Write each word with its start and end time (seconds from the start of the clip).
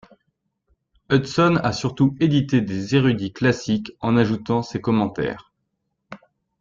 Hudson 1.11 1.57
a 1.61 1.71
surtout 1.73 2.15
édité 2.19 2.61
des 2.61 2.95
érudits 2.95 3.33
classiques, 3.33 3.91
en 3.99 4.17
ajoutant 4.17 4.63
ses 4.63 4.81
commentaires. 4.81 5.51